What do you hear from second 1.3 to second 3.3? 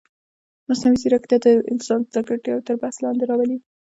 د انسان ځانګړتیاوې تر بحث لاندې